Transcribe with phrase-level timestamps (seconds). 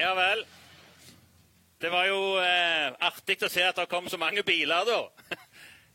[0.00, 0.46] Ja vel.
[1.80, 5.36] Det var jo eh, artig å se at det kom så mange biler, da.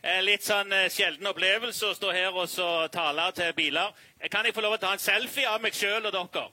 [0.06, 3.90] Eh, Litt sånn eh, sjelden opplevelse å stå her og så tale til biler.
[4.20, 6.44] Eh, Kan jeg få lov å ta en selfie av meg sjøl og dere?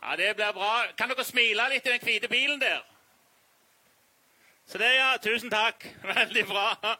[0.00, 0.72] Ja, det blir bra.
[0.98, 2.82] Kan dere smile litt i den hvite bilen der?
[4.66, 5.12] Så det, ja.
[5.22, 5.86] Tusen takk.
[6.10, 6.96] Veldig bra.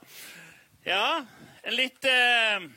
[0.86, 1.24] Ja,
[1.66, 2.70] en litt eh,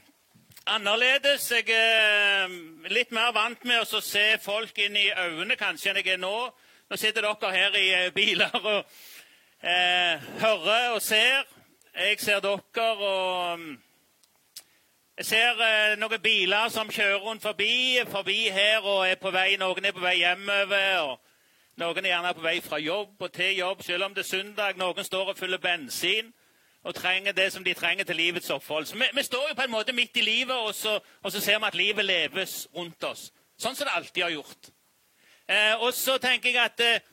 [0.65, 1.51] annerledes.
[1.51, 2.51] Jeg er
[2.91, 6.35] litt mer vant med å se folk inn i øynene kanskje enn jeg er nå.
[6.89, 8.85] Nå sitter dere her i eh, biler og
[9.63, 11.43] eh, hører og ser.
[11.93, 13.73] Jeg ser dere og mm,
[15.17, 19.55] Jeg ser eh, noen biler som kjører rundt forbi, forbi her og er på vei.
[19.57, 21.09] Noen er på vei hjemover.
[21.09, 21.19] og
[21.81, 24.77] Noen er gjerne på vei fra jobb og til jobb, selv om det er søndag.
[24.77, 26.31] Noen står og fyller bensin
[26.83, 28.85] og trenger det som de trenger til livets opphold.
[28.85, 31.39] Så vi, vi står jo på en måte midt i livet, og så, og så
[31.39, 33.29] ser vi at livet leves rundt oss.
[33.57, 34.71] Sånn som det alltid har gjort.
[35.47, 37.05] Eh, og så tenker jeg at eh,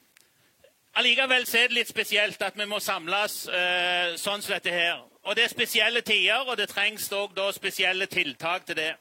[0.98, 5.04] allikevel er det litt spesielt at vi må samles eh, sånn som dette her.
[5.22, 8.92] Og det er spesielle tider, og det trengs òg da spesielle tiltak til det.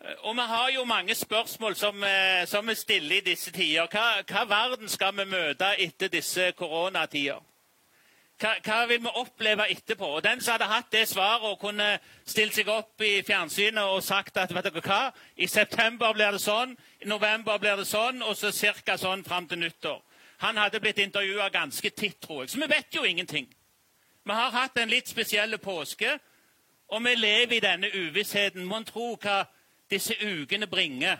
[0.00, 3.86] Eh, Og vi har jo mange spørsmål som, eh, som vi stiller i disse tider.
[3.92, 7.40] Hva, hva verden skal vi møte etter disse koronatider?
[8.44, 10.04] Hva, hva vil vi oppleve etterpå?
[10.04, 11.86] Og Den som hadde hatt det svaret og kunne
[12.28, 14.98] stilt seg opp i fjernsynet og sagt at vet dere hva,
[15.40, 18.52] i september blir det sånn, i november blir det sånn, og så
[18.84, 18.98] ca.
[19.00, 20.02] sånn fram til nyttår.
[20.44, 22.50] Han hadde blitt intervjua ganske titt, tror jeg.
[22.50, 23.48] Så vi vet jo ingenting.
[24.24, 26.18] Vi har hatt en litt spesiell påske,
[26.92, 28.68] og vi lever i denne uvissheten.
[28.68, 29.46] Mon tro hva
[29.88, 31.16] disse ukene bringer.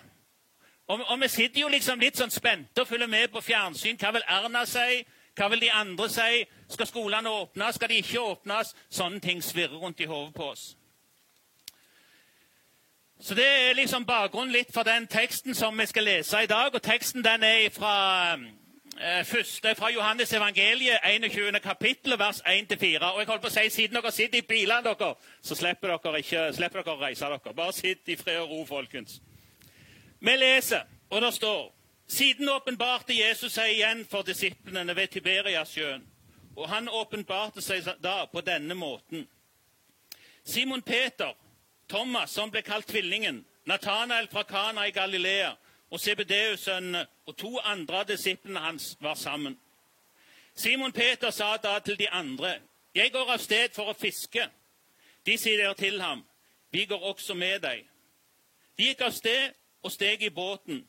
[0.92, 3.96] Og, og vi sitter jo liksom litt sånn spente og følger med på fjernsyn.
[3.96, 5.06] Hva vil Erna si?
[5.34, 6.44] Hva vil de andre si?
[6.68, 7.74] Skal skolene åpnes?
[7.74, 8.74] Skal de ikke åpnes?
[8.90, 10.76] Sånne ting svirrer rundt i hodet på oss.
[13.20, 16.74] Så Det er liksom bakgrunnen litt for den teksten som vi skal lese i dag.
[16.74, 18.32] og Teksten den er fra,
[19.00, 21.60] eh, første, fra Johannes evangeliet, 21.
[21.60, 23.12] kapittel, vers 1-4.
[23.12, 26.18] Og jeg holdt på å si, Siden dere sitter i bilene, dere, så slipper dere,
[26.18, 27.54] ikke, slipper dere å reise dere.
[27.54, 29.20] Bare sitt i fred og ro, folkens.
[30.20, 31.73] Vi leser, og det står
[32.06, 36.04] Siden åpenbarte Jesus seg igjen for disiplene ved Tiberiasjøen.
[36.56, 39.26] Og han åpenbarte seg da på denne måten.
[40.44, 41.32] Simon Peter,
[41.88, 45.54] Thomas, som ble kalt Tvillingen, Nathanael fra Kana i Galilea
[45.90, 49.56] og CBDU-sønnene og to andre av disiplene hans var sammen.
[50.54, 52.60] Simon Peter sa da til de andre,
[52.94, 54.50] 'Jeg går av sted for å fiske.'
[55.26, 56.24] De sier til ham,
[56.70, 57.88] 'Vi går også med deg.'
[58.78, 60.88] De gikk av sted og steg i båten,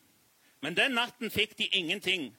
[0.62, 2.38] men den natten fikk de ingenting.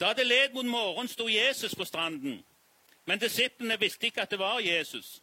[0.00, 2.44] Da det led mot morgen, sto Jesus på stranden,
[3.04, 5.22] men disiplene visste ikke at det var Jesus.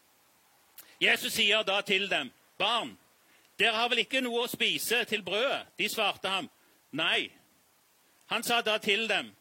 [1.01, 2.97] Jesus sier da til dem, 'Barn,
[3.59, 6.49] dere har vel ikke noe å spise til brødet?' De svarte ham,
[6.91, 7.31] 'Nei.'
[8.25, 9.35] Han sa da til dem,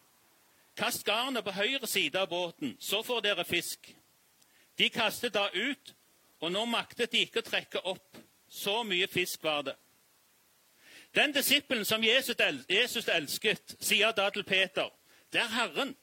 [0.77, 3.95] 'Kast garnet på høyre side av båten, så får dere fisk.'
[4.79, 5.95] De kastet da ut,
[6.41, 8.19] og nå maktet de ikke å trekke opp.
[8.49, 9.75] Så mye fisk var det.
[11.16, 14.91] Den disippelen som Jesus, el Jesus elsket, sier da til Peter,
[15.32, 15.97] 'Det er Herren.'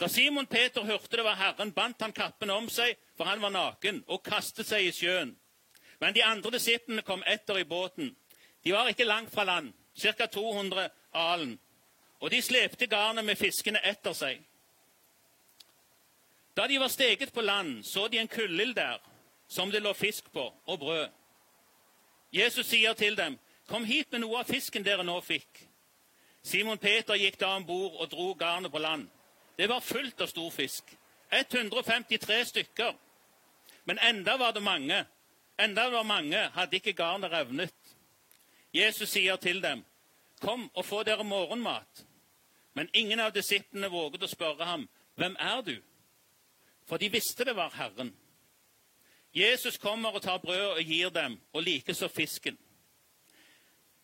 [0.00, 3.48] Da Simon Peter hørte det var Herren, bandt han kappen om seg, for han var
[3.48, 5.36] naken, og kastet seg i sjøen.
[6.00, 8.16] Men de andre disiplene kom etter i båten.
[8.64, 10.26] De var ikke langt fra land, ca.
[10.26, 11.58] 200 alen,
[12.20, 14.42] og de slepte garnet med fiskene etter seg.
[16.56, 18.98] Da de var steget på land, så de en kullild der,
[19.48, 21.08] som det lå fisk på, og brød.
[22.32, 25.66] Jesus sier til dem, 'Kom hit med noe av fisken dere nå fikk.'
[26.42, 29.08] Simon Peter gikk da om bord og dro garnet på land.
[29.58, 30.84] Det var fullt av stor fisk.
[31.30, 32.94] 153 stykker.
[33.84, 35.04] Men enda var det mange.
[35.58, 37.74] Enda var mange, hadde ikke garnet revnet.
[38.74, 39.84] Jesus sier til dem,
[40.40, 42.04] 'Kom og få dere morgenmat.'
[42.74, 45.82] Men ingen av disiplene våget å spørre ham, 'Hvem er du?'
[46.86, 48.16] For de visste det var Herren.
[49.34, 52.58] Jesus kommer og tar brødet og gir dem, og likeså fisken.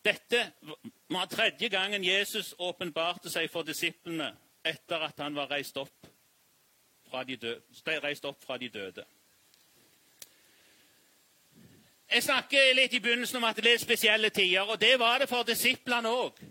[0.05, 0.53] Dette
[1.09, 4.33] var tredje gangen Jesus åpenbarte seg for disiplene
[4.67, 6.09] etter at han var reist opp
[7.11, 8.01] fra de døde.
[8.03, 9.05] Reist opp fra de døde.
[12.13, 15.31] Jeg snakket litt i begynnelsen om at det er spesielle tider, og det var det
[15.31, 16.43] for disiplene òg.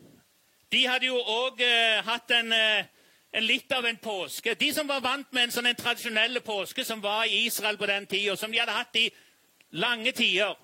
[0.71, 2.86] De hadde jo òg eh, hatt en, eh,
[3.33, 4.56] en litt av en påske.
[4.56, 8.07] De som var vant med en sånn tradisjonell påske som var i Israel på den
[8.07, 9.09] tida, som de hadde hatt i
[9.71, 10.56] lange tider.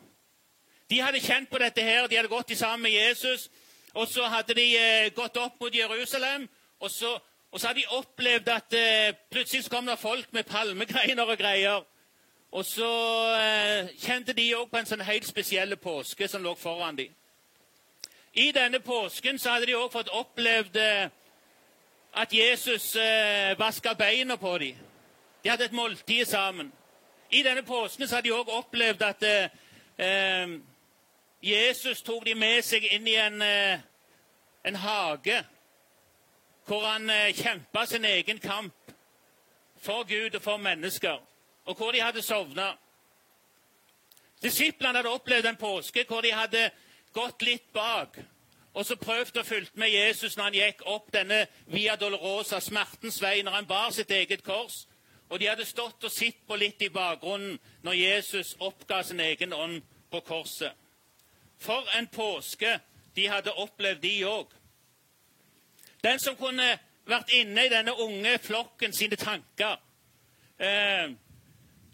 [0.90, 3.50] De hadde kjent på dette her, de hadde gått sammen med Jesus,
[3.94, 6.48] og så hadde de eh, gått opp mot Jerusalem.
[6.80, 7.18] Og så,
[7.52, 11.38] og så hadde de opplevd at eh, plutselig så kom det folk med palmegreiner og
[11.38, 11.84] greier.
[12.52, 12.90] Og så
[13.36, 17.12] eh, kjente de òg på en sånn helt spesiell påske som lå foran dem.
[18.38, 21.10] I denne påsken så hadde de òg fått opplevd eh,
[22.14, 24.80] at Jesus eh, vaska beina på dem.
[25.44, 26.72] De hadde et måltid sammen.
[27.32, 29.50] I denne påsken så hadde de òg opplevd at eh,
[29.98, 30.56] eh,
[31.48, 33.80] Jesus tok de med seg inn i en, eh,
[34.68, 35.42] en hage
[36.68, 38.92] hvor han eh, kjempa sin egen kamp
[39.80, 41.22] for Gud og for mennesker,
[41.66, 42.74] og hvor de hadde sovna.
[44.44, 46.70] Disiplene hadde opplevd en påske hvor de hadde
[47.16, 48.20] gått litt bak
[48.78, 51.40] og så prøvd å fulgt med Jesus når han gikk opp denne
[51.74, 54.84] Via Dolorosa, smertens vei, når han bar sitt eget kors.
[55.32, 59.56] Og de hadde stått og sett på litt i bakgrunnen når Jesus oppga sin egen
[59.58, 59.82] ånd
[60.14, 60.78] på korset.
[61.60, 62.80] For en påske
[63.16, 64.52] de hadde opplevd, de òg.
[66.04, 66.68] Den som kunne
[67.08, 69.80] vært inne i denne unge flokken sine tanker.
[70.60, 71.16] Eh,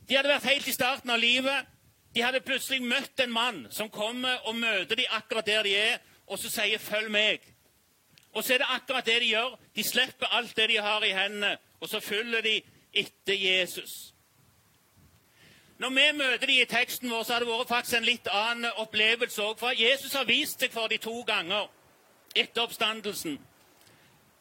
[0.08, 1.70] de hadde vært helt i starten av livet.
[2.14, 5.98] De hadde plutselig møtt en mann som kommer og møter dem akkurat der de er,
[6.28, 7.54] og så sier 'følg meg'.
[8.34, 9.60] Og så er det akkurat det de gjør.
[9.76, 12.62] De slipper alt det de har i hendene, og så følger de
[12.94, 14.13] etter Jesus.
[15.78, 18.82] Når vi møter de i teksten vår, så har det vært faktisk en litt annen
[18.84, 19.58] opplevelse òg.
[19.60, 21.68] For Jesus har vist seg for de to ganger
[22.36, 23.40] etter oppstandelsen.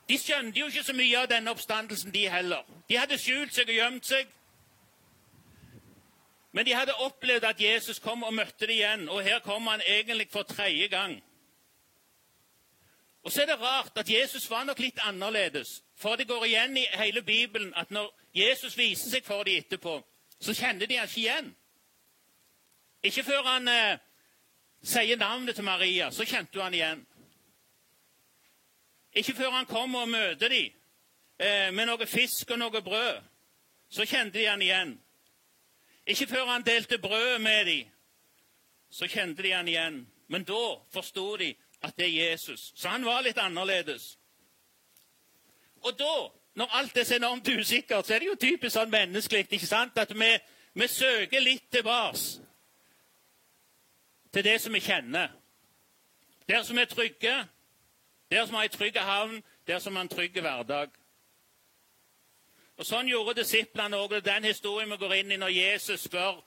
[0.08, 2.64] De skjønte jo ikke så mye av denne oppstandelsen, de heller.
[2.88, 4.30] De hadde skjult seg og gjemt seg.
[6.52, 9.80] Men de hadde opplevd at Jesus kom og møtte dem igjen, og her kom han
[9.86, 11.16] egentlig for tredje gang.
[13.22, 15.80] Og så er det rart at Jesus var nok litt annerledes.
[15.96, 20.00] For det går igjen i hele Bibelen at når Jesus viser seg for dem etterpå,
[20.42, 21.50] så kjenner de han ikke igjen.
[23.02, 23.98] Ikke før han eh,
[24.82, 27.06] sier navnet til Maria, så kjente du han igjen.
[29.14, 30.70] Ikke før han kommer og møter dem
[31.38, 33.22] eh, med noe fisk og noe brød,
[33.92, 34.94] så kjente de han igjen.
[36.06, 37.90] Ikke før han delte brød med dem,
[38.90, 40.02] så kjente de han igjen.
[40.28, 40.62] Men da
[40.92, 41.52] forsto de
[41.82, 42.72] at det er Jesus.
[42.74, 44.16] Så han var litt annerledes.
[45.82, 46.14] Og da,
[46.54, 49.98] når alt er så enormt usikkert, så er det jo typisk sånn menneskelig ikke sant?
[49.98, 50.30] at vi,
[50.74, 52.18] vi søker litt tilbake
[54.32, 55.28] til det som vi kjenner.
[56.48, 57.36] Der som er trygge,
[58.30, 60.90] der som har ei trygg havn, der som har en trygg hverdag.
[62.76, 64.18] Og Sånn gjorde disiplene òg.
[64.24, 66.40] Den historien vi går inn i når Jesus spør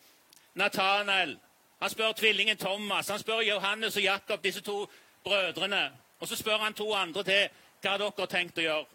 [0.54, 1.38] Nathanael.
[1.80, 4.90] Han spør tvillingen Thomas, han spør Johannes og Jakob, disse to
[5.24, 5.92] brødrene.
[6.20, 7.48] Og så spør han to andre til
[7.82, 8.86] hva dere har tenkt å gjøre.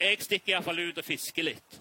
[0.00, 1.80] Jeg stikker iallfall ut og fisker litt.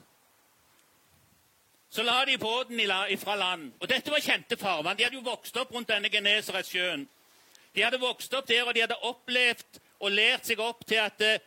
[1.94, 2.80] Så la de båten
[3.21, 3.71] fra land.
[3.80, 4.98] Og dette var kjente farvann.
[4.98, 7.07] De hadde jo vokst opp rundt denne Genesaretsjøen.
[7.75, 11.21] De hadde vokst opp der, og de hadde opplevd og lært seg opp til at
[11.21, 11.38] uh,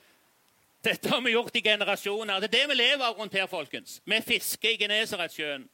[0.86, 2.40] dette har vi gjort i generasjoner.
[2.40, 4.00] Det er det vi lever av rundt her, folkens.
[4.04, 5.66] Vi fisker i Genesaretsjøen.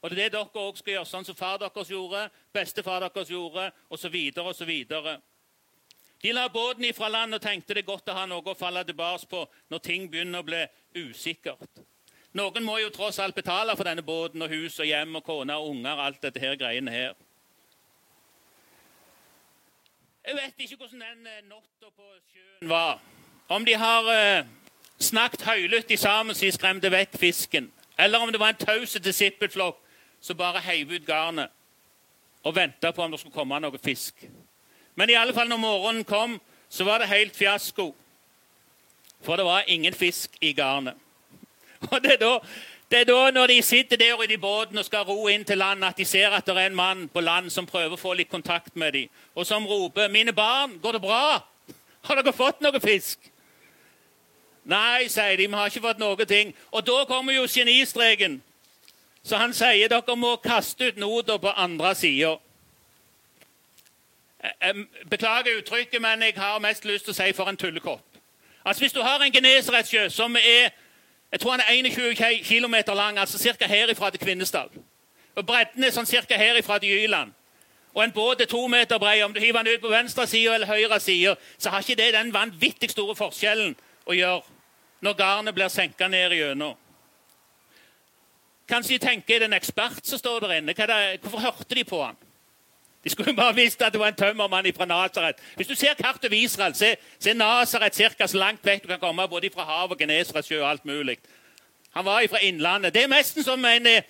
[0.00, 3.30] Og det er det dere òg skal gjøre, sånn som far deres gjorde, bestefar deres
[3.32, 4.16] gjorde, osv.
[4.40, 4.72] osv.
[6.22, 8.84] De la båten ifra land og tenkte det er godt å ha noe å falle
[8.88, 10.62] tilbake på når ting begynner å bli
[10.96, 11.84] usikkert.
[12.36, 15.56] Noen må jo tross alt betale for denne båten og hus og hjem og kone
[15.56, 15.92] og unger.
[15.92, 17.14] og alt dette her greiene her.
[20.26, 23.00] Jeg vet ikke hvordan den eh, natta på sjøen var.
[23.48, 24.46] Om de har eh,
[24.98, 29.78] snakket høylytt sammen så de skremte vekk fisken, eller om det var en taus disippelflokk
[30.20, 31.52] som bare heiv ut garnet
[32.42, 34.26] og venta på om det skulle komme noe fisk.
[34.96, 36.38] Men i alle fall når morgenen kom,
[36.68, 37.92] så var det helt fiasko.
[39.22, 40.94] For det var ingen fisk i garnet.
[41.90, 42.32] Og det er, da,
[42.90, 45.84] det er da når de sitter der i båten og skal ro inn til land,
[45.84, 48.32] at de ser at det er en mann på land som prøver å få litt
[48.32, 51.44] kontakt med dem, og som roper 'Mine barn, går det bra?
[52.06, 53.32] Har dere fått noe fisk?'
[54.66, 56.48] Nei, sier de, vi har ikke fått noe ting.
[56.74, 58.40] Og da kommer jo genistreken.
[59.22, 62.32] Så han sier dere må kaste ut noter på andre sida.
[64.42, 64.74] Jeg
[65.10, 68.18] beklager uttrykket, men jeg har mest lyst til å si for en tullekopp.
[68.64, 70.70] Altså Hvis du har en Genesaretsjø som er
[71.32, 73.66] jeg tror han er 21 km lang, altså ca.
[73.66, 74.68] herifra til Kvinesdal.
[75.34, 76.36] Og Bredden er sånn ca.
[76.38, 77.32] herifra til Jyland.
[77.94, 79.22] Og en båt er to meter bred.
[79.24, 82.12] Om du hiver den ut på venstre side eller høyre side, så har ikke det
[82.14, 83.76] den vanvittig store forskjellen
[84.06, 84.42] å gjøre
[85.00, 86.76] når garnet blir senka ned igjennom.
[88.68, 90.74] Kanskje de tenker er det en ekspert som står der inne.
[91.20, 92.16] Hvorfor hørte de på han?
[93.06, 95.34] De skulle bare visst at det var en tømmermann fra Nasaret.
[95.56, 98.26] Hvis du ser kartet over Israel, se, se Nasaret ca.
[98.26, 101.18] så langt vekk du kan komme, både fra hav og Genesaretsjø og alt mulig.
[101.94, 102.94] Han var fra innlandet.
[102.94, 104.02] Det er nesten som en, eh,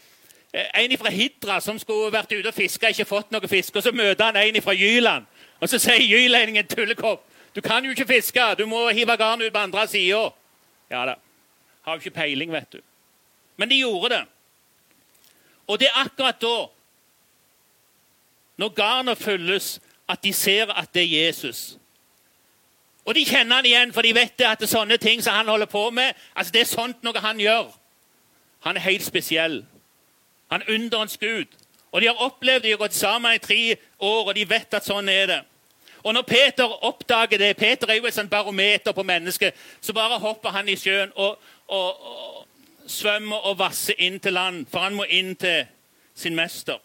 [0.74, 3.76] en fra Hidra som skulle vært ute og fiska, ikke fått noe fisk.
[3.76, 5.26] Og så møter han en fra Jyland,
[5.60, 7.26] og så sier jylendingen tullekopp.
[7.54, 10.30] Du kan jo ikke fiske, du må hive garnet ut på andre sida.
[10.90, 11.14] Ja da.
[11.84, 12.80] Har jo ikke peiling, vet du.
[13.56, 14.24] Men de gjorde det.
[15.66, 16.75] Og det er akkurat da
[18.56, 21.78] når garnet fylles, at de ser at det er Jesus.
[23.04, 25.48] Og de kjenner han igjen, for de vet at det er sånne ting som han
[25.48, 27.68] holder på med, altså det er sånt noe han gjør.
[28.66, 29.60] Han er helt spesiell.
[30.50, 31.46] Han er underens gud.
[31.92, 34.84] Og De har opplevd de har gått sammen i tre år, og de vet at
[34.84, 35.38] sånn er det.
[36.02, 40.50] Og Når Peter oppdager det Peter er jo et barometer på mennesket, så bare hopper
[40.50, 42.46] han i sjøen og, og, og
[42.86, 45.64] svømmer og vasser inn til land, for han må inn til
[46.14, 46.78] sin mester.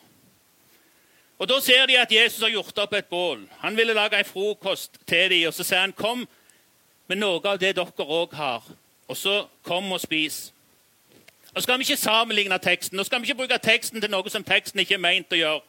[1.42, 3.50] Og Da ser de at Jesus har gjort opp et bål.
[3.60, 5.48] Han ville lage en frokost til dem.
[5.48, 6.28] Og så sier han, 'Kom
[7.08, 8.64] med noe av det dere òg har,
[9.08, 10.54] og så kom og spis.'
[11.56, 14.44] Nå skal vi ikke sammenligne teksten, nå skal vi ikke bruke teksten til noe som
[14.44, 15.62] teksten ikke er meint å gjøre.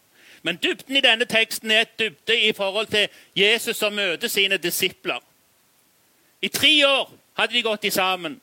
[0.42, 4.56] Men dybden i denne teksten er et dybde i forhold til Jesus som møter sine
[4.56, 5.20] disipler.
[6.42, 8.40] I tre år hadde de gått sammen,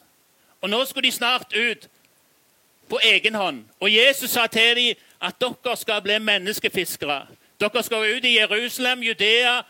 [0.61, 1.89] og nå skulle de snart ut
[2.89, 3.65] på egen hånd.
[3.79, 7.25] Og Jesus sa til dem at dere skal bli menneskefiskere.
[7.59, 9.61] Dere skal ut i Jerusalem, Judea,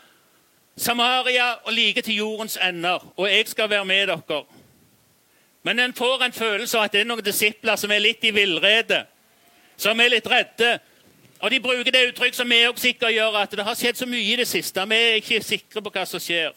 [0.76, 3.12] Samaria og like til jordens ender.
[3.16, 4.44] Og jeg skal være med dere.
[5.62, 8.30] Men en får en følelse av at det er noen disipler som er litt i
[8.30, 9.04] villrede.
[9.76, 10.78] Som er litt redde.
[11.40, 14.06] Og de bruker det uttrykk som vi også sikkert gjør, at det har skjedd så
[14.06, 14.84] mye i det siste.
[14.88, 16.52] Vi er ikke sikre på hva som skjer.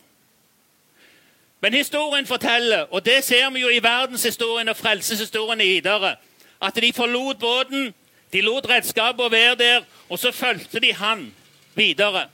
[1.64, 6.16] Men historien forteller, og det ser vi jo i verdenshistorien og frelseshistorien videre,
[6.62, 7.94] at de forlot båten,
[8.34, 11.36] de lot redskapet være der, og så fulgte de han
[11.76, 12.28] videre.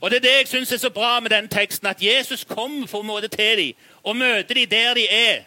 [0.00, 2.86] Og Det er det jeg syns er så bra med den teksten, at Jesus kommer
[2.86, 5.42] for en måte til dem og møter dem der de er.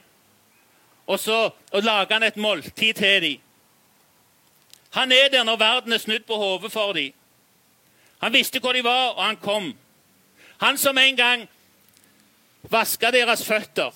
[1.07, 3.37] Og så og lager han et måltid til dem.
[4.91, 7.13] Han er der når verden er snudd på hodet for dem.
[8.21, 9.77] Han visste hvor de var, og han kom.
[10.61, 11.49] Han som en gang
[12.63, 13.91] vaska deres føtter.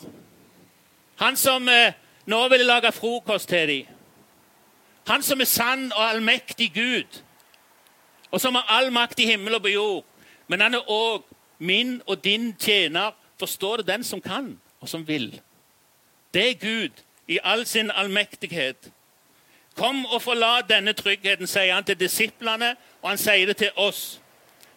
[1.16, 1.94] Han som eh,
[2.26, 3.86] nå ville lage frokost til dem.
[5.12, 7.20] Han som er sann og allmektig Gud,
[8.32, 10.06] og som har all makt i himmel og på jord.
[10.48, 11.26] Men han er òg
[11.60, 13.12] min og din tjener.
[13.40, 15.42] Forstår det den som kan, og som vil.
[16.34, 18.92] Det er Gud i all sin allmektighet.
[19.76, 24.22] Kom og forlat denne tryggheten, sier han til disiplene, og han sier det til oss.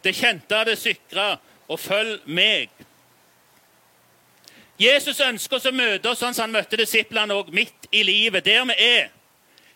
[0.05, 1.37] Det kjente, det sikre,
[1.69, 2.71] og følg meg.
[4.81, 8.45] Jesus ønsker oss å møte oss sånn som han møtte disiplene òg, midt i livet,
[8.45, 9.13] der vi er.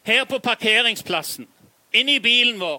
[0.08, 1.44] Her på parkeringsplassen,
[1.92, 2.78] inne i bilen vår,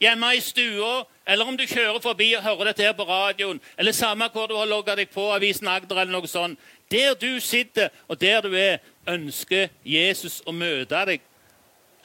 [0.00, 3.96] hjemme i stua, eller om du kjører forbi og hører dette her på radioen, eller
[3.96, 6.60] samme hvor du har logga deg på Avisen Agder eller noe sånt.
[6.92, 11.24] Der du sitter, og der du er, ønsker Jesus å møte deg.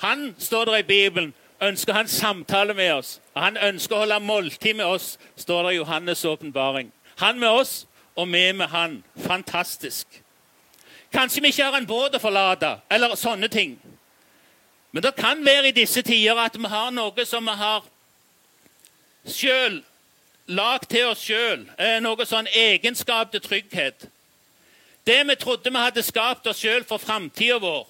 [0.06, 3.20] Han, står der i Bibelen, ønsker han samtale med oss.
[3.36, 6.96] og Han ønsker å holde måltid med oss, står det i Johannes' åpenbaring.
[7.20, 9.01] Han med oss, og vi med han.
[9.28, 10.08] Fantastisk.
[11.12, 13.82] Kanskje vi ikke har en båt å forlate, eller sånne ting.
[14.92, 17.86] Men det kan være i disse tider at vi har noe som vi har
[19.28, 19.82] sjøl
[20.52, 21.66] lagd til oss sjøl.
[21.80, 24.08] Eh, noe sånn egenskap til trygghet.
[25.08, 27.88] Det vi trodde vi hadde skapt oss sjøl for framtida vår.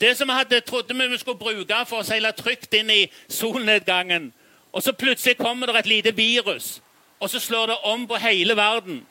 [0.00, 4.30] Det som vi hadde, trodde vi, skulle bruke for å seile trygt inn i solnedgangen.
[4.72, 6.78] Og så plutselig kommer det et lite virus,
[7.18, 9.02] og så slår det om på hele verden.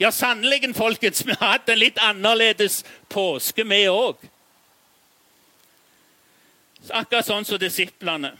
[0.00, 4.18] Ja, sannelig, folkens, vi har hatt en litt annerledes påske, vi òg.
[6.90, 8.32] Akkurat sånn som disiplene.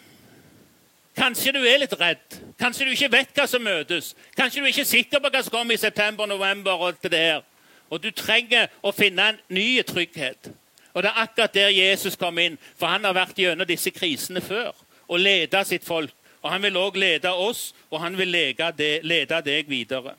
[1.16, 2.38] Kanskje du er litt redd.
[2.60, 4.12] Kanskje du ikke vet hva som møtes.
[4.36, 7.12] Kanskje du ikke er sikker på hva som kommer i september, november og alt det
[7.14, 7.44] der.
[7.88, 10.50] Og du trenger å finne en ny trygghet.
[10.92, 14.40] Og det er akkurat der Jesus kom inn, for han har vært gjennom disse krisene
[14.44, 14.72] før
[15.06, 16.12] og leda sitt folk.
[16.42, 20.14] Og han vil òg lede oss, og han vil lede deg videre.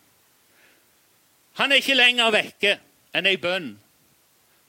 [1.57, 2.73] Han er ikke lenger vekke
[3.17, 3.71] enn ei bønn.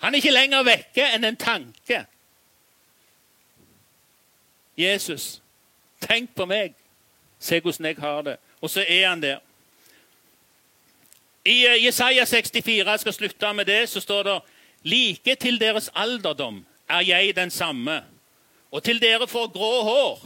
[0.05, 2.05] Han er ikke lenger vekke enn en tanke.
[4.79, 5.43] Jesus,
[6.01, 6.75] tenk på meg.
[7.39, 8.37] Se hvordan jeg har det.
[8.61, 9.39] Og så er han der.
[11.45, 14.39] I eh, Jesaja 64, jeg skal slutte med det, så står det
[14.83, 18.03] Like til deres alderdom er jeg den samme,
[18.71, 20.21] og til dere får grå hår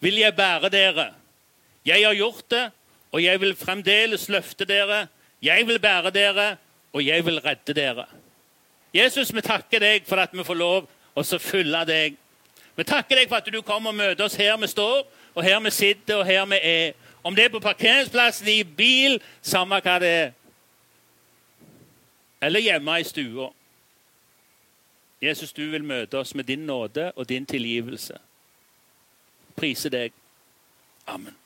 [0.00, 1.06] vil jeg bære dere.
[1.84, 2.70] Jeg har gjort det,
[3.12, 5.06] og jeg vil fremdeles løfte dere.
[5.42, 6.56] Jeg vil bære dere,
[6.92, 8.06] og jeg vil redde dere.
[8.94, 12.18] Jesus, vi takker deg for at vi får lov å følge deg.
[12.76, 15.04] Vi takker deg for at du kommer og møter oss her vi står,
[15.34, 16.92] og her vi sitter, og her vi er.
[17.24, 20.32] Om det er på parkeringsplassen, i bil, samme hva det er.
[22.42, 23.48] Eller hjemme i stua.
[25.22, 28.18] Jesus, du vil møte oss med din nåde og din tilgivelse.
[29.56, 30.12] Prise deg.
[31.06, 31.43] Amen.